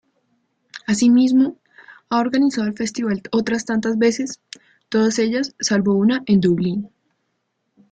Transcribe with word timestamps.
Asimismo, 0.87 1.57
ha 2.09 2.19
organizado 2.21 2.65
el 2.65 2.73
Festival 2.75 3.21
otras 3.31 3.65
tantas 3.65 3.99
veces; 3.99 4.41
todas 4.89 5.19
ellas, 5.19 5.53
salvo 5.59 5.93
una, 5.93 6.23
en 6.25 6.41
Dublín. 6.41 6.89